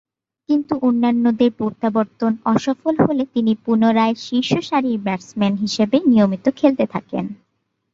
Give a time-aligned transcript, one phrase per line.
[0.49, 7.25] কিন্তু অন্যান্যদের প্রত্যাবর্তন অসফল হলে তিনি পুনরায় শীর্ষ সারির ব্যাটসম্যান হিসেবে নিয়মিত খেলতে থাকেন।